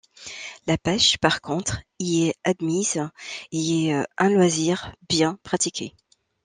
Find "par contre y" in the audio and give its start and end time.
1.19-2.23